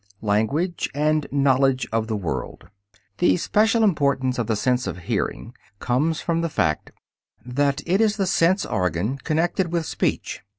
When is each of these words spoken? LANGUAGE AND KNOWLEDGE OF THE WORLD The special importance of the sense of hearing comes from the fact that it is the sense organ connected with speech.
LANGUAGE 0.23 0.89
AND 0.95 1.27
KNOWLEDGE 1.31 1.87
OF 1.91 2.07
THE 2.07 2.17
WORLD 2.17 2.69
The 3.19 3.37
special 3.37 3.83
importance 3.83 4.39
of 4.39 4.47
the 4.47 4.55
sense 4.55 4.87
of 4.87 4.97
hearing 4.97 5.53
comes 5.77 6.19
from 6.21 6.41
the 6.41 6.49
fact 6.49 6.91
that 7.45 7.83
it 7.85 8.01
is 8.01 8.17
the 8.17 8.25
sense 8.25 8.65
organ 8.65 9.19
connected 9.19 9.71
with 9.71 9.85
speech. 9.85 10.41